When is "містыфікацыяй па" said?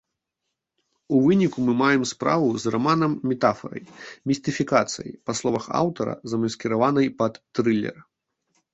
4.33-5.31